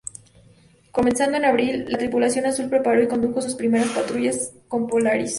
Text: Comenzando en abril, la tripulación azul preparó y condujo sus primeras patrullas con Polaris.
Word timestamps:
Comenzando 0.91 1.37
en 1.37 1.45
abril, 1.45 1.85
la 1.87 1.99
tripulación 1.99 2.47
azul 2.47 2.69
preparó 2.69 3.03
y 3.03 3.07
condujo 3.07 3.39
sus 3.39 3.53
primeras 3.53 3.89
patrullas 3.89 4.51
con 4.67 4.87
Polaris. 4.87 5.29